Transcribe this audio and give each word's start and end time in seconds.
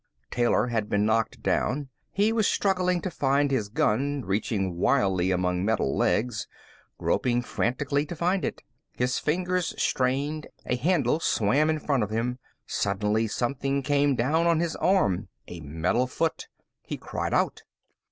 Taylor 0.31 0.65
had 0.65 0.89
been 0.89 1.05
knocked 1.05 1.43
down. 1.43 1.89
He 2.11 2.33
was 2.33 2.47
struggling 2.47 3.01
to 3.01 3.11
find 3.11 3.51
his 3.51 3.69
gun, 3.69 4.23
reaching 4.25 4.75
wildly 4.79 5.29
among 5.29 5.63
metal 5.63 5.95
legs, 5.95 6.47
groping 6.97 7.43
frantically 7.43 8.03
to 8.07 8.15
find 8.15 8.43
it. 8.43 8.63
His 8.93 9.19
fingers 9.19 9.79
strained, 9.79 10.47
a 10.65 10.75
handle 10.75 11.19
swam 11.19 11.69
in 11.69 11.77
front 11.77 12.01
of 12.01 12.09
him. 12.09 12.39
Suddenly 12.65 13.27
something 13.27 13.83
came 13.83 14.15
down 14.15 14.47
on 14.47 14.59
his 14.59 14.75
arm, 14.77 15.27
a 15.47 15.59
metal 15.59 16.07
foot. 16.07 16.47
He 16.81 16.97
cried 16.97 17.35
out. 17.35 17.61